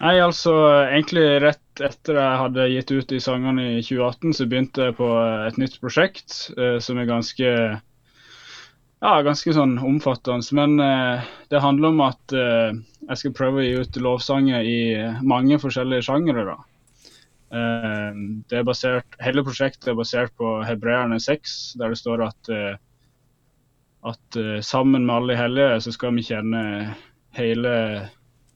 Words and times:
Nei, 0.00 0.14
altså 0.24 0.54
egentlig 0.88 1.26
rett 1.44 1.80
etter 1.84 2.16
jeg 2.16 2.40
hadde 2.40 2.68
gitt 2.72 2.90
ut 2.94 3.10
de 3.10 3.18
sangene 3.20 3.66
i 3.74 3.82
2018, 3.84 4.32
så 4.38 4.46
begynte 4.48 4.86
jeg 4.88 4.96
på 4.96 5.08
et 5.20 5.58
nytt 5.60 5.76
prosjekt 5.82 6.36
eh, 6.56 6.78
som 6.80 6.96
er 7.00 7.08
ganske 7.08 7.50
ja, 9.00 9.12
ganske 9.26 9.52
sånn 9.56 9.76
omfattende. 9.84 10.56
Men 10.56 10.80
eh, 10.80 11.28
det 11.52 11.60
handler 11.60 11.92
om 11.92 12.00
at 12.06 12.32
eh, 12.36 12.80
jeg 13.10 13.20
skal 13.20 13.34
prøve 13.36 13.60
å 13.60 13.66
gi 13.66 13.76
ut 13.80 14.00
lovsanger 14.00 14.64
i 14.64 14.80
mange 15.20 15.60
forskjellige 15.60 16.08
sjangere. 16.08 16.56
Eh, 17.52 18.24
det 18.52 18.64
hele 19.26 19.44
prosjektet 19.44 19.92
er 19.92 20.00
basert 20.00 20.32
på 20.40 20.54
Hebreerne 20.64 21.20
6, 21.20 21.58
der 21.80 21.92
det 21.92 22.00
står 22.00 22.24
at, 22.30 22.52
eh, 22.56 22.80
at 24.08 24.40
eh, 24.40 24.56
sammen 24.64 25.04
med 25.04 25.16
alle 25.18 25.38
hellige 25.44 25.84
så 25.84 25.92
skal 25.96 26.16
vi 26.16 26.24
kjenne 26.32 26.64
hele, 27.36 27.76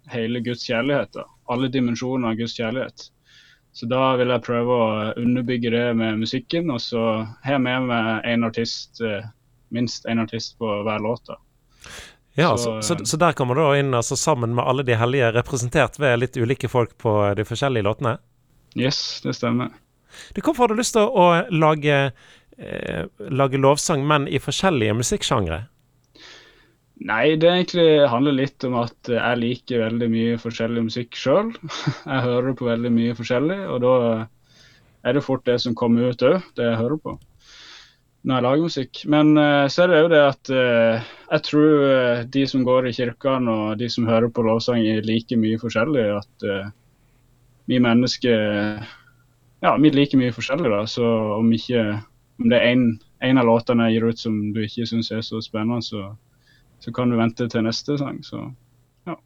hele 0.08 0.44
Guds 0.48 0.64
kjærlighet. 0.72 1.12
da 1.20 1.33
alle 1.52 1.68
dimensjoner 1.72 2.32
av 2.32 2.40
Guds 2.40 2.56
kjærlighet. 2.58 3.08
Så 3.74 3.88
da 3.90 4.12
vil 4.20 4.30
jeg 4.30 4.44
prøve 4.46 4.74
å 4.74 4.90
underbygge 5.18 5.72
det 5.74 5.86
med 5.98 6.20
musikken, 6.20 6.70
og 6.70 6.78
så 6.82 7.00
har 7.42 7.56
jeg 7.56 7.64
med 7.64 7.88
meg 7.88 8.28
en 8.30 8.46
artist, 8.46 9.00
eh, 9.02 9.24
minst 9.74 10.06
én 10.06 10.22
artist 10.22 10.54
på 10.62 10.68
hver 10.86 11.02
låt. 11.02 11.32
Ja, 12.38 12.56
så, 12.56 12.76
så, 12.82 12.96
så, 13.02 13.18
der 13.18 13.34
kommer 13.34 13.58
du 13.58 13.64
inn 13.78 13.94
altså, 13.94 14.16
sammen 14.16 14.54
med 14.54 14.64
alle 14.66 14.86
de 14.86 14.94
hellige, 14.98 15.32
representert 15.34 15.98
ved 15.98 16.20
litt 16.22 16.38
ulike 16.38 16.70
folk 16.70 16.96
på 17.02 17.16
de 17.34 17.46
forskjellige 17.46 17.86
låtene? 17.86 18.16
Yes, 18.78 19.20
det 19.26 19.34
stemmer. 19.38 19.74
Du, 20.34 20.40
hvorfor 20.40 20.64
har 20.64 20.74
du 20.74 20.78
lyst 20.78 20.94
til 20.94 21.10
å 21.10 21.26
lage, 21.50 21.98
eh, 22.58 23.04
lage 23.30 23.58
lovsang, 23.58 24.06
men 24.06 24.26
i 24.30 24.38
forskjellige 24.42 24.94
musikksjangre? 24.98 25.64
Nei, 27.02 27.34
det 27.40 27.50
egentlig 27.50 28.06
handler 28.08 28.36
litt 28.38 28.64
om 28.64 28.76
at 28.78 29.10
jeg 29.10 29.40
liker 29.40 29.82
veldig 29.82 30.08
mye 30.12 30.38
forskjellig 30.38 30.84
musikk 30.86 31.18
sjøl. 31.18 31.50
Jeg 32.12 32.24
hører 32.28 32.54
på 32.54 32.68
veldig 32.68 32.92
mye 32.94 33.16
forskjellig, 33.18 33.58
og 33.66 33.80
da 33.82 33.94
er 35.04 35.16
det 35.16 35.24
fort 35.26 35.44
det 35.48 35.58
som 35.60 35.74
kommer 35.76 36.14
ut 36.14 36.22
òg, 36.24 36.38
det 36.56 36.64
jeg 36.64 36.80
hører 36.80 37.00
på 37.02 37.18
når 38.24 38.38
jeg 38.38 38.44
lager 38.46 38.64
musikk. 38.64 39.00
Men 39.12 39.36
uh, 39.36 39.66
så 39.68 39.84
er 39.84 39.90
det 39.90 40.00
jo 40.00 40.10
det 40.12 40.20
at 40.24 40.50
uh, 40.56 41.08
jeg 41.28 41.44
tror 41.44 41.72
uh, 41.84 42.22
de 42.36 42.44
som 42.48 42.64
går 42.64 42.88
i 42.88 42.94
kirkene 42.96 43.52
og 43.52 43.78
de 43.80 43.88
som 43.92 44.08
hører 44.08 44.32
på 44.32 44.44
lovsang, 44.46 44.80
er 44.80 45.04
like 45.04 45.36
mye 45.36 45.60
forskjellig. 45.60 46.06
At 46.22 46.48
vi 47.68 47.80
mennesker 47.80 48.80
ja, 49.64 49.76
vi 49.80 49.92
liker 49.92 50.20
mye 50.20 50.32
forskjellig. 50.32 50.70
da, 50.72 50.84
Så 50.88 51.04
om, 51.38 51.52
ikke, 51.52 51.84
om 52.40 52.48
det 52.52 52.60
er 52.60 52.72
en 53.24 53.40
av 53.40 53.48
låtene 53.48 53.88
jeg 53.88 53.98
gir 53.98 54.08
ut 54.08 54.20
som 54.20 54.40
du 54.52 54.60
ikke 54.64 54.88
syns 54.88 55.12
er 55.12 55.24
så 55.24 55.40
spennende, 55.44 55.84
så 55.84 56.10
så 56.84 56.92
kan 56.92 57.10
du 57.10 57.16
vente 57.16 57.48
til 57.48 57.64
neste 57.64 57.96
sang. 57.98 58.20
Så 58.26 58.42
ja. 59.06 59.16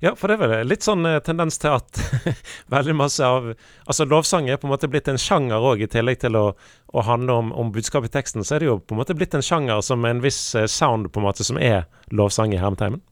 Ja, 0.00 0.12
for 0.16 0.28
det 0.28 0.36
er 0.36 0.42
vel 0.42 0.68
litt 0.68 0.84
sånn 0.84 1.06
eh, 1.08 1.20
tendens 1.24 1.58
til 1.60 1.74
at 1.74 2.00
veldig 2.74 2.94
masse 2.96 3.26
av 3.26 3.52
Altså 3.52 4.06
lovsang 4.08 4.48
er 4.50 4.60
på 4.60 4.68
en 4.68 4.72
måte 4.74 4.90
blitt 4.90 5.08
en 5.10 5.20
sjanger 5.20 5.62
òg, 5.72 5.84
i 5.84 5.90
tillegg 5.90 6.20
til 6.22 6.36
å, 6.38 6.44
å 6.92 7.06
handle 7.06 7.38
om, 7.40 7.52
om 7.58 7.72
budskap 7.74 8.06
i 8.06 8.12
teksten. 8.12 8.44
Så 8.44 8.56
er 8.56 8.62
det 8.62 8.70
jo 8.70 8.78
på 8.80 8.96
en 8.96 9.02
måte 9.02 9.16
blitt 9.18 9.34
en 9.36 9.44
sjanger 9.44 9.82
som 9.84 10.04
en 10.08 10.22
viss 10.24 10.40
eh, 10.58 10.68
sound, 10.70 11.10
på 11.12 11.20
en 11.20 11.28
måte, 11.28 11.46
som 11.46 11.60
er 11.60 11.84
lovsang 12.12 12.54
i 12.54 12.60
hermeteimen. 12.62 13.02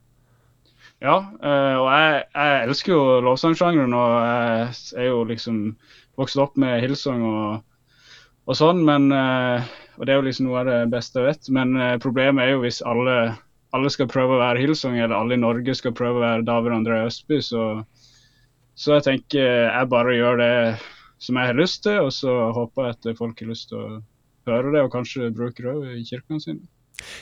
Ja, 1.01 1.17
øh, 1.17 1.75
og 1.81 1.87
jeg, 1.89 2.23
jeg, 2.35 2.57
elsker 2.67 2.93
jo 2.93 3.03
lovsangsjangeren, 3.25 3.93
og 3.97 4.11
jeg 4.21 5.01
er 5.01 5.07
jo 5.09 5.23
liksom 5.25 5.61
vokst 6.19 6.37
opp 6.41 6.59
med 6.61 6.77
Hillsong 6.83 7.23
og, 7.25 7.63
og 8.45 8.57
sånn, 8.57 8.83
men 8.85 9.09
Og 9.11 10.05
det 10.05 10.13
er 10.13 10.19
jo 10.19 10.25
liksom 10.25 10.47
noe 10.47 10.61
av 10.61 10.69
det 10.69 10.77
beste 10.93 11.19
jeg 11.19 11.27
vet. 11.27 11.49
Men 11.53 11.73
problemet 12.01 12.45
er 12.45 12.53
jo 12.55 12.61
hvis 12.63 12.79
alle 12.85 13.15
alle 13.75 13.91
skal 13.93 14.09
prøve 14.11 14.35
å 14.35 14.41
være 14.41 14.61
Hillsong, 14.63 14.97
eller 14.99 15.15
alle 15.15 15.37
i 15.37 15.41
Norge 15.41 15.75
skal 15.77 15.95
prøve 15.95 16.19
å 16.19 16.25
være 16.25 16.47
David 16.47 16.75
André 16.75 17.01
Østby. 17.07 17.39
Så, 17.45 17.67
så, 18.75 18.97
jeg 18.97 19.07
tenker 19.07 19.45
jeg 19.45 19.91
bare 19.91 20.17
gjør 20.17 20.41
det 20.41 20.53
som 21.21 21.37
jeg 21.37 21.51
har 21.51 21.59
lyst 21.59 21.83
til, 21.85 22.01
og 22.07 22.11
så 22.15 22.35
håper 22.55 22.89
jeg 22.89 22.97
at 22.97 23.17
folk 23.19 23.41
har 23.41 23.51
lyst 23.51 23.69
til 23.71 23.79
å 23.79 24.01
høre 24.49 24.73
det, 24.75 24.83
og 24.83 24.93
kanskje 24.93 25.31
bruke 25.35 25.63
det 25.63 25.97
i 25.99 26.05
kirkene 26.07 26.43
sine. 26.43 26.65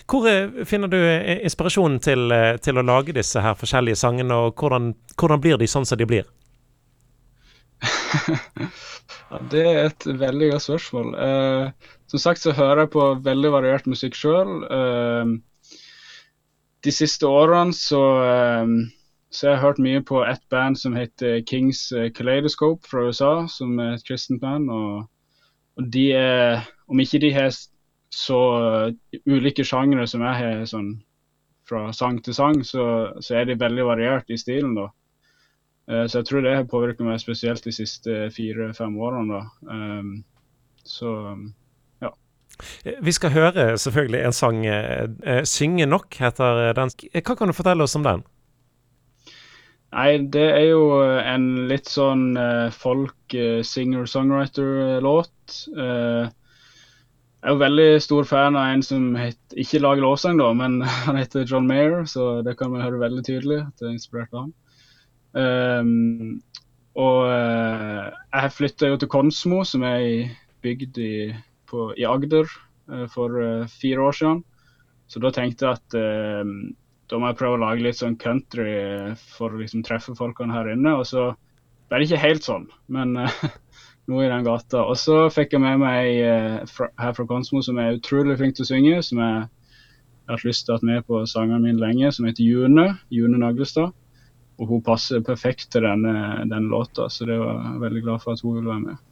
Hvor 0.10 0.26
eh, 0.28 0.64
finner 0.68 0.92
du 0.92 0.98
eh, 0.98 1.44
inspirasjonen 1.46 2.00
til, 2.04 2.32
eh, 2.36 2.58
til, 2.64 2.80
å 2.80 2.86
lage 2.86 3.16
disse 3.16 3.44
her 3.44 3.56
forskjellige 3.60 4.00
sangene, 4.02 4.36
og 4.36 4.60
hvordan, 4.60 4.94
hvordan 5.20 5.44
blir 5.44 5.60
de 5.60 5.70
sånn 5.70 5.88
som 5.88 6.00
de 6.00 6.08
blir? 6.10 6.28
ja, 9.30 9.40
det 9.52 9.64
er 9.64 9.84
et 9.86 10.08
veldig 10.20 10.50
godt 10.52 10.66
spørsmål. 10.66 11.14
Uh, 11.16 11.94
som 12.12 12.24
sagt 12.26 12.44
så 12.44 12.56
hører 12.58 12.84
jeg 12.84 12.94
på 12.96 13.06
veldig 13.24 13.54
variert 13.54 13.88
musikk 13.88 14.18
sjøl. 14.20 14.66
Uh, 14.68 15.38
de 16.86 16.92
siste 16.92 17.28
årene 17.28 17.74
så, 17.76 18.02
ehm, 18.24 18.78
så 19.30 19.48
jeg 19.48 19.52
har 19.52 19.58
jeg 19.58 19.64
hørt 19.68 19.82
mye 19.84 20.04
på 20.06 20.22
et 20.26 20.42
band 20.50 20.78
som 20.80 20.96
heter 20.96 21.42
Kings 21.48 21.92
eh, 21.92 22.12
Kaleidoscope 22.12 22.88
fra 22.88 23.08
USA, 23.08 23.48
som 23.48 23.80
er 23.80 23.98
et 23.98 24.06
kristent 24.08 24.42
band. 24.42 24.70
Og, 24.70 25.10
og, 25.78 25.92
de 25.94 26.12
er, 26.14 26.64
om 26.88 27.00
ikke 27.00 27.22
de 27.22 27.34
har 27.34 27.52
så 28.10 28.40
uh, 28.90 29.18
ulike 29.30 29.64
sjangre 29.64 30.08
som 30.10 30.24
jeg 30.26 30.40
har, 30.40 30.64
sånn 30.66 30.96
fra 31.70 31.92
sang 31.94 32.18
til 32.26 32.34
sang, 32.34 32.64
så, 32.66 33.12
så 33.22 33.36
er 33.38 33.46
de 33.46 33.60
veldig 33.60 33.86
variert 33.86 34.32
i 34.34 34.38
stilen. 34.42 34.74
da. 34.80 34.88
Uh, 35.86 36.08
så 36.08 36.24
jeg 36.24 36.26
tror 36.26 36.42
det 36.42 36.56
har 36.56 36.72
påvirket 36.72 37.06
meg 37.06 37.22
spesielt 37.22 37.64
de 37.64 37.76
siste 37.76 38.32
fire-fem 38.34 38.98
årene. 38.98 39.38
da. 39.38 39.70
Um, 39.70 40.16
så 40.84 41.14
Eh, 41.14 41.69
vi 43.02 43.12
skal 43.16 43.32
høre 43.32 43.78
selvfølgelig 43.78 44.26
en 44.26 44.36
sang. 44.36 44.66
Eh, 44.66 45.44
'Synge 45.44 45.86
nok' 45.86 46.20
heter 46.20 46.74
den. 46.74 46.90
Hva 47.14 47.36
kan 47.36 47.48
du 47.48 47.54
fortelle 47.54 47.84
oss 47.84 47.96
om 47.96 48.04
den? 48.04 48.24
Nei, 49.94 50.18
det 50.18 50.50
er 50.54 50.66
jo 50.70 51.02
en 51.02 51.68
litt 51.70 51.88
sånn 51.90 52.38
folk 52.76 53.36
singer-songwriter-låt. 53.66 55.66
Jeg 57.40 57.48
er 57.48 57.56
jo 57.56 57.64
veldig 57.64 58.02
stor 58.04 58.26
fan 58.28 58.58
av 58.60 58.74
en 58.74 58.82
som 58.84 59.14
het, 59.16 59.40
ikke 59.56 59.80
lager 59.80 60.04
lovsang, 60.04 60.36
da, 60.38 60.52
men 60.54 60.82
han 61.08 61.18
heter 61.18 61.48
John 61.48 61.66
Mayer, 61.66 62.04
så 62.06 62.44
det 62.46 62.58
kan 62.60 62.70
vi 62.74 62.84
høre 62.84 63.00
veldig 63.02 63.24
tydelig 63.26 63.62
at 63.64 63.80
det 63.80 63.88
er 63.88 63.96
inspirert 63.96 64.36
av 64.36 64.44
han. 64.44 64.52
Um, 65.40 66.42
og 67.00 67.30
jeg 67.30 68.54
flytta 68.58 68.90
jo 68.92 69.00
til 69.00 69.12
Konsmo, 69.14 69.64
som 69.64 69.86
er 69.88 70.04
ei 70.04 70.16
bygd 70.66 71.00
i 71.00 71.14
på, 71.70 71.90
i 71.98 72.08
Agder 72.10 72.48
uh, 72.92 73.06
for 73.14 73.38
uh, 73.40 73.68
fire 73.82 74.06
år 74.10 74.18
siden. 74.20 74.44
Så 75.10 75.22
da 75.24 75.32
tenkte 75.34 75.66
jeg 75.66 75.80
at 75.80 75.98
uh, 75.98 76.54
da 77.10 77.20
må 77.20 77.32
jeg 77.32 77.40
prøve 77.40 77.58
å 77.58 77.64
lage 77.64 77.86
litt 77.86 77.98
sånn 77.98 78.20
country 78.22 78.74
for 79.38 79.54
å 79.54 79.62
liksom 79.62 79.86
treffe 79.86 80.14
folkene 80.18 80.54
her 80.54 80.70
inne. 80.76 80.94
Og 81.00 81.08
så 81.10 81.32
ble 81.90 82.02
det 82.02 82.10
ikke 82.10 82.22
helt 82.22 82.46
sånn, 82.46 82.68
men 82.94 83.16
noe 84.10 84.26
i 84.26 84.30
den 84.30 84.46
gata. 84.46 84.84
Og 84.86 84.98
så 85.02 85.24
fikk 85.34 85.56
jeg 85.56 85.64
med 85.64 85.82
meg 85.82 86.04
ei 86.04 86.68
fra, 86.70 86.92
her 87.02 87.16
fra 87.18 87.26
Konsmo 87.30 87.64
som 87.66 87.82
er 87.82 87.98
utrolig 87.98 88.38
flink 88.38 88.58
til 88.58 88.68
å 88.68 88.70
synge. 88.70 89.00
Som 89.08 89.24
jeg 89.24 89.48
har 90.30 90.38
hatt 90.38 90.46
lyst 90.46 90.68
til 90.68 90.76
å 90.76 90.78
ha 90.78 90.90
med 90.92 91.08
på 91.10 91.24
sangene 91.30 91.64
mine 91.64 91.82
lenge, 91.82 92.14
som 92.14 92.30
heter 92.30 92.46
June. 92.46 92.86
June 93.14 93.42
Naglestad. 93.42 93.96
Og 94.60 94.68
hun 94.68 94.82
passer 94.84 95.24
perfekt 95.26 95.70
til 95.72 95.86
denne, 95.88 96.14
denne 96.44 96.68
låta, 96.68 97.08
så 97.10 97.26
det 97.26 97.38
var 97.40 97.62
jeg 97.64 97.84
veldig 97.86 98.02
glad 98.04 98.24
for 98.24 98.36
at 98.36 98.44
hun 98.44 98.58
ville 98.58 98.70
være 98.74 98.86
med. 98.90 99.06